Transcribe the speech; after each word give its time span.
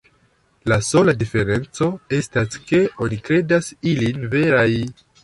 La 0.71 0.77
sola 0.85 1.13
diferenco 1.23 1.89
estas, 2.19 2.57
ke 2.71 2.79
oni 3.09 3.21
kredas 3.29 3.71
ilin 3.93 4.27
veraj. 4.33 4.67